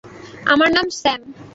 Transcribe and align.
আমার 0.45 0.69
নাম 0.71 0.87
স্যাম। 0.99 1.21